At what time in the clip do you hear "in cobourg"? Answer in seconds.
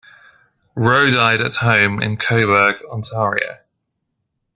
2.01-2.83